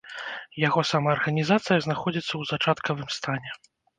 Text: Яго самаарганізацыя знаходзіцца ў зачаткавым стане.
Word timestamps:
Яго 0.67 0.79
самаарганізацыя 0.91 1.83
знаходзіцца 1.85 2.31
ў 2.37 2.43
зачаткавым 2.53 3.09
стане. 3.19 3.49